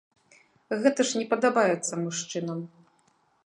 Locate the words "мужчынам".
2.07-2.59